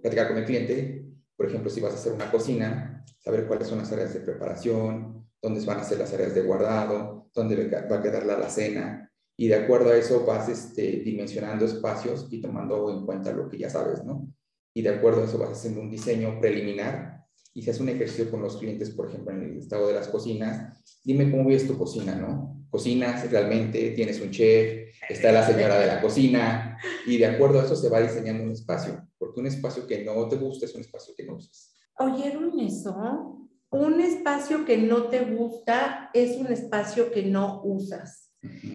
platicar 0.03 0.29
con 0.29 0.39
el 0.39 0.45
cliente, 0.45 1.05
por 1.38 1.47
ejemplo, 1.47 1.71
si 1.71 1.80
vas 1.80 1.92
a 1.92 1.97
hacer 1.97 2.12
una 2.12 2.33
cocina, 2.33 3.04
saber 3.21 3.47
cuáles 3.47 3.68
son 3.68 3.78
las 3.78 3.92
áreas 3.92 4.12
de 4.12 4.21
preparación, 4.21 5.25
dónde 5.40 5.64
van 5.64 5.78
a 5.78 5.85
ser 5.85 5.99
las 5.99 6.12
áreas 6.12 6.35
de 6.35 6.42
guardado, 6.42 7.30
dónde 7.33 7.68
va 7.88 7.97
a 7.97 8.02
quedar 8.02 8.26
la 8.26 8.35
alacena, 8.35 9.09
y 9.37 9.47
de 9.47 9.54
acuerdo 9.54 9.90
a 9.90 9.97
eso 9.97 10.26
vas 10.26 10.49
este, 10.49 10.83
dimensionando 11.04 11.64
espacios 11.64 12.26
y 12.33 12.40
tomando 12.40 12.90
en 12.90 13.07
cuenta 13.07 13.33
lo 13.33 13.49
que 13.49 13.57
ya 13.57 13.71
sabes, 13.71 14.04
¿no? 14.04 14.26
Y 14.75 14.83
de 14.83 14.88
acuerdo 14.88 15.23
a 15.23 15.26
eso 15.26 15.38
vas 15.38 15.50
haciendo 15.50 15.80
un 15.80 15.90
diseño 15.90 16.40
preliminar 16.40 17.18
y 17.55 17.62
si 17.62 17.71
haces 17.71 17.83
un 17.83 17.88
ejercicio 17.88 18.31
con 18.31 18.43
los 18.43 18.57
clientes, 18.57 18.90
por 18.90 19.09
ejemplo, 19.09 19.33
en 19.33 19.43
el 19.43 19.59
estado 19.59 19.88
de 19.88 19.95
las 19.95 20.09
cocinas, 20.09 20.81
dime 21.05 21.31
cómo 21.31 21.49
ves 21.49 21.67
tu 21.67 21.76
cocina, 21.76 22.14
¿no? 22.14 22.64
Cocinas 22.71 23.31
realmente, 23.31 23.90
tienes 23.90 24.21
un 24.21 24.31
chef, 24.31 24.95
está 25.09 25.33
la 25.33 25.47
señora 25.47 25.78
de 25.78 25.87
la 25.87 26.00
cocina 26.00 26.78
y 27.07 27.17
de 27.17 27.26
acuerdo 27.26 27.61
a 27.61 27.64
eso 27.64 27.75
se 27.75 27.88
va 27.88 28.00
diseñando 28.00 28.45
un 28.45 28.52
espacio, 28.52 29.09
porque 29.19 29.40
un 29.40 29.47
espacio 29.47 29.87
que 29.87 30.05
no 30.05 30.28
te 30.28 30.37
gusta 30.37 30.66
es 30.66 30.75
un 30.75 30.83
espacio 30.83 31.14
que 31.16 31.25
no 31.25 31.37
usas. 31.37 31.75
¿Oyeron 31.99 32.61
eso? 32.61 33.38
Un 33.70 34.01
espacio 34.01 34.64
que 34.64 34.79
no 34.79 35.05
te 35.05 35.25
gusta 35.25 36.11
es 36.14 36.37
un 36.37 36.46
espacio 36.49 37.11
que 37.11 37.25
no 37.25 37.62
usas. 37.64 38.29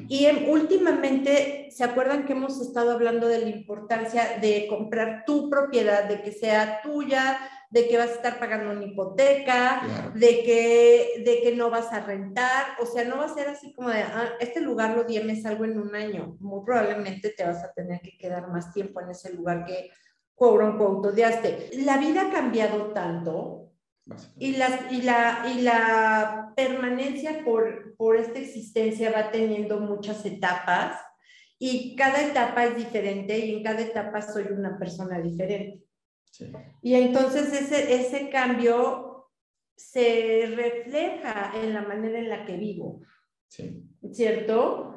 Y 0.09 0.27
últimamente, 0.49 1.69
¿se 1.71 1.83
acuerdan 1.83 2.25
que 2.25 2.33
hemos 2.33 2.59
estado 2.59 2.91
hablando 2.91 3.27
de 3.27 3.39
la 3.39 3.49
importancia 3.49 4.37
de 4.41 4.67
comprar 4.67 5.23
tu 5.25 5.49
propiedad, 5.49 6.07
de 6.09 6.21
que 6.21 6.33
sea 6.33 6.81
tuya, 6.83 7.37
de 7.73 7.87
que 7.87 7.97
vas 7.97 8.11
a 8.11 8.13
estar 8.13 8.39
pagando 8.39 8.71
una 8.71 8.85
hipoteca, 8.85 9.81
de, 10.13 10.43
que, 10.43 11.23
de 11.25 11.41
que 11.41 11.55
no 11.55 11.71
vas 11.71 11.91
a 11.91 12.01
rentar? 12.01 12.77
O 12.79 12.85
sea, 12.85 13.03
no 13.03 13.17
va 13.17 13.25
a 13.25 13.33
ser 13.33 13.47
así 13.47 13.73
como 13.73 13.89
de, 13.89 14.03
ah, 14.03 14.33
este 14.39 14.61
lugar 14.61 14.95
lo 14.95 15.05
di, 15.05 15.19
me 15.21 15.41
salgo 15.41 15.65
en 15.65 15.79
un 15.79 15.95
año. 15.95 16.37
Muy 16.39 16.63
probablemente 16.63 17.33
te 17.35 17.43
vas 17.43 17.63
a 17.63 17.73
tener 17.73 17.99
que 18.01 18.15
quedar 18.15 18.47
más 18.49 18.71
tiempo 18.71 19.01
en 19.01 19.09
ese 19.09 19.33
lugar 19.33 19.65
que 19.65 19.89
la 21.77 21.97
vida 21.97 22.27
ha 22.27 22.31
cambiado 22.31 22.91
tanto 22.93 23.71
y, 24.37 24.57
la, 24.57 24.87
y, 24.91 25.01
la, 25.01 25.45
y 25.51 25.61
la 25.61 26.53
permanencia 26.55 27.43
por, 27.43 27.95
por 27.95 28.17
esta 28.17 28.37
existencia 28.39 29.11
va 29.11 29.31
teniendo 29.31 29.79
muchas 29.79 30.23
etapas 30.25 30.99
y 31.57 31.95
cada 31.95 32.21
etapa 32.21 32.65
es 32.65 32.75
diferente 32.75 33.37
y 33.39 33.55
en 33.55 33.63
cada 33.63 33.81
etapa 33.81 34.21
soy 34.21 34.43
una 34.51 34.77
persona 34.77 35.19
diferente. 35.19 35.83
Y 36.81 36.95
entonces 36.95 37.53
ese, 37.53 37.93
ese 37.93 38.29
cambio 38.29 39.29
se 39.75 40.53
refleja 40.55 41.51
en 41.55 41.73
la 41.73 41.81
manera 41.81 42.19
en 42.19 42.29
la 42.29 42.45
que 42.45 42.57
vivo. 42.57 43.01
¿Cierto? 44.11 44.95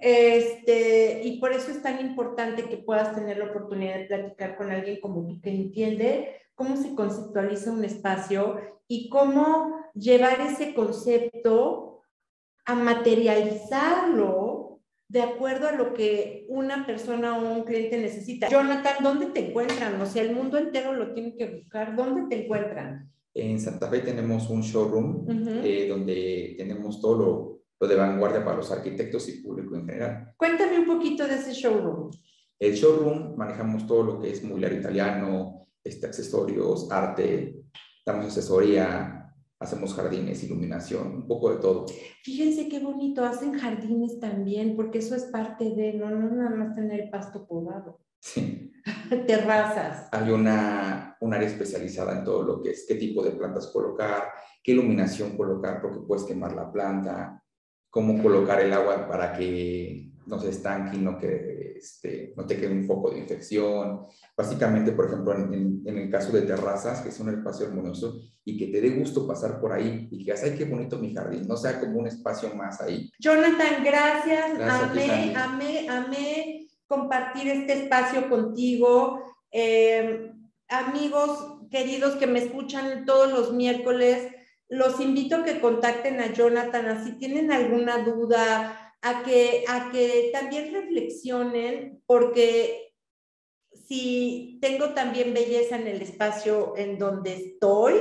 Este, 0.00 1.22
y 1.24 1.40
por 1.40 1.52
eso 1.52 1.70
es 1.70 1.82
tan 1.82 2.00
importante 2.00 2.68
que 2.68 2.76
puedas 2.76 3.14
tener 3.14 3.38
la 3.38 3.46
oportunidad 3.46 3.96
de 3.96 4.04
platicar 4.04 4.56
con 4.56 4.70
alguien 4.70 5.00
como 5.00 5.26
tú 5.26 5.40
que 5.40 5.50
entiende 5.50 6.42
cómo 6.54 6.76
se 6.76 6.94
conceptualiza 6.94 7.72
un 7.72 7.84
espacio 7.84 8.60
y 8.86 9.08
cómo 9.08 9.82
llevar 9.94 10.40
ese 10.40 10.74
concepto 10.74 12.02
a 12.66 12.74
materializarlo 12.74 14.53
de 15.08 15.22
acuerdo 15.22 15.68
a 15.68 15.72
lo 15.72 15.94
que 15.94 16.46
una 16.48 16.86
persona 16.86 17.38
o 17.38 17.52
un 17.52 17.64
cliente 17.64 17.98
necesita. 17.98 18.48
Jonathan, 18.48 18.96
¿dónde 19.02 19.26
te 19.26 19.48
encuentran? 19.48 20.00
O 20.00 20.06
sea, 20.06 20.22
el 20.22 20.34
mundo 20.34 20.58
entero 20.58 20.92
lo 20.92 21.12
tiene 21.12 21.36
que 21.36 21.46
buscar. 21.46 21.94
¿Dónde 21.94 22.22
te 22.28 22.44
encuentran? 22.44 23.10
En 23.34 23.60
Santa 23.60 23.88
Fe 23.88 24.00
tenemos 24.00 24.48
un 24.48 24.62
showroom 24.62 25.26
eh, 25.64 25.88
donde 25.88 26.54
tenemos 26.56 27.00
todo 27.00 27.60
lo 27.80 27.88
de 27.88 27.96
vanguardia 27.96 28.44
para 28.44 28.56
los 28.56 28.70
arquitectos 28.70 29.28
y 29.28 29.42
público 29.42 29.74
en 29.74 29.86
general. 29.86 30.32
Cuéntame 30.36 30.78
un 30.78 30.86
poquito 30.86 31.26
de 31.26 31.34
ese 31.34 31.52
showroom. 31.52 32.10
El 32.58 32.74
showroom 32.74 33.36
manejamos 33.36 33.86
todo 33.86 34.02
lo 34.04 34.20
que 34.20 34.30
es 34.30 34.42
mobiliario 34.42 34.78
italiano, 34.78 35.66
este, 35.82 36.06
accesorios, 36.06 36.90
arte, 36.90 37.56
damos 38.06 38.26
asesoría, 38.26 39.13
hacemos 39.58 39.94
jardines, 39.94 40.42
iluminación, 40.44 41.14
un 41.14 41.26
poco 41.26 41.50
de 41.50 41.60
todo. 41.60 41.86
Fíjense 42.22 42.68
qué 42.68 42.80
bonito, 42.80 43.24
hacen 43.24 43.52
jardines 43.58 44.18
también, 44.20 44.76
porque 44.76 44.98
eso 44.98 45.14
es 45.14 45.24
parte 45.24 45.74
de, 45.74 45.94
no, 45.94 46.10
no 46.10 46.30
nada 46.34 46.50
más 46.50 46.74
tener 46.74 47.10
pasto 47.10 47.46
podado. 47.46 48.00
Sí. 48.20 48.72
Terrazas. 49.26 50.08
Hay 50.12 50.30
una, 50.30 51.16
un 51.20 51.34
área 51.34 51.48
especializada 51.48 52.18
en 52.18 52.24
todo 52.24 52.42
lo 52.42 52.62
que 52.62 52.70
es 52.70 52.84
qué 52.86 52.96
tipo 52.96 53.22
de 53.22 53.32
plantas 53.32 53.68
colocar, 53.68 54.28
qué 54.62 54.72
iluminación 54.72 55.36
colocar, 55.36 55.80
porque 55.80 56.00
puedes 56.06 56.24
quemar 56.24 56.54
la 56.54 56.70
planta, 56.70 57.42
cómo 57.90 58.22
colocar 58.22 58.60
el 58.60 58.72
agua 58.72 59.06
para 59.08 59.32
que 59.32 60.13
no 60.26 60.38
se 60.38 60.50
estanque 60.50 60.96
y 60.96 61.00
no, 61.00 61.18
que, 61.18 61.74
este, 61.76 62.32
no 62.36 62.46
te 62.46 62.56
quede 62.56 62.72
un 62.72 62.86
foco 62.86 63.10
de 63.10 63.18
infección. 63.18 64.06
Básicamente, 64.36 64.92
por 64.92 65.06
ejemplo, 65.06 65.34
en, 65.34 65.82
en, 65.84 65.98
el 65.98 66.10
caso 66.10 66.32
de 66.32 66.42
terrazas, 66.42 67.00
que 67.02 67.10
son 67.10 67.28
un 67.28 67.34
espacio 67.34 67.66
armonioso 67.66 68.20
y 68.44 68.56
que 68.56 68.66
te 68.66 68.80
dé 68.80 68.90
gusto 68.90 69.26
pasar 69.26 69.60
por 69.60 69.72
ahí 69.72 70.08
y 70.10 70.18
que 70.18 70.24
digas, 70.24 70.42
ay, 70.44 70.56
qué 70.56 70.64
bonito 70.64 70.98
mi 70.98 71.14
jardín, 71.14 71.46
no 71.46 71.56
sea 71.56 71.80
como 71.80 71.98
un 71.98 72.06
espacio 72.06 72.54
más 72.54 72.80
ahí. 72.80 73.10
Jonathan, 73.18 73.82
gracias. 73.84 74.60
amé, 74.60 75.34
amé, 75.36 75.88
amé 75.88 76.68
compartir 76.86 77.48
este 77.48 77.72
espacio 77.84 78.28
contigo. 78.28 79.20
Eh, 79.50 80.32
amigos 80.68 81.58
queridos 81.70 82.16
que 82.16 82.26
me 82.26 82.38
escuchan 82.40 83.04
todos 83.04 83.32
los 83.32 83.52
miércoles, 83.52 84.32
los 84.68 85.00
invito 85.00 85.36
a 85.36 85.44
que 85.44 85.60
contacten 85.60 86.20
a 86.20 86.32
Jonathan, 86.32 87.04
si 87.04 87.18
tienen 87.18 87.52
alguna 87.52 87.98
duda, 87.98 88.83
a 89.04 89.22
que, 89.22 89.64
a 89.68 89.90
que 89.92 90.30
también 90.32 90.72
reflexionen, 90.72 92.02
porque 92.06 92.92
si 93.72 94.58
tengo 94.60 94.94
también 94.94 95.34
belleza 95.34 95.76
en 95.76 95.86
el 95.86 96.00
espacio 96.00 96.74
en 96.76 96.98
donde 96.98 97.34
estoy, 97.34 97.94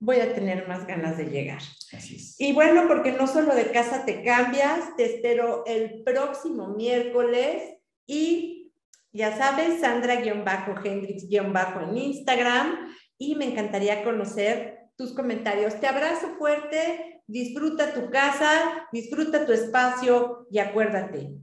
voy 0.00 0.16
a 0.16 0.34
tener 0.34 0.66
más 0.66 0.86
ganas 0.86 1.16
de 1.16 1.26
llegar. 1.26 1.60
Así 1.92 2.16
es. 2.16 2.40
Y 2.40 2.52
bueno, 2.52 2.88
porque 2.88 3.12
no 3.12 3.26
solo 3.26 3.54
de 3.54 3.70
casa 3.70 4.04
te 4.04 4.24
cambias, 4.24 4.96
te 4.96 5.04
espero 5.04 5.64
el 5.66 6.02
próximo 6.02 6.68
miércoles 6.68 7.78
y 8.06 8.72
ya 9.12 9.36
sabes, 9.38 9.80
Sandra-Hendrix- 9.80 11.28
en 11.30 11.96
Instagram 11.96 12.94
y 13.16 13.36
me 13.36 13.44
encantaría 13.44 14.02
conocer 14.02 14.80
tus 14.96 15.12
comentarios. 15.12 15.78
Te 15.78 15.86
abrazo 15.86 16.34
fuerte, 16.36 17.13
disfruta 17.26 17.92
tu 17.92 18.10
casa, 18.10 18.86
disfruta 18.92 19.46
tu 19.46 19.52
espacio 19.52 20.46
y 20.50 20.58
acuérdate, 20.58 21.34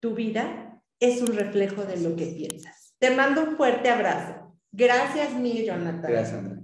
tu 0.00 0.14
vida 0.14 0.80
es 1.00 1.20
un 1.20 1.34
reflejo 1.34 1.84
de 1.84 2.00
lo 2.00 2.16
que 2.16 2.26
piensas. 2.26 2.94
Te 2.98 3.10
mando 3.10 3.42
un 3.42 3.56
fuerte 3.56 3.90
abrazo. 3.90 4.56
Gracias, 4.70 5.34
mi 5.34 5.64
Jonathan. 5.64 6.10
Gracias, 6.10 6.38
Andrea. 6.38 6.61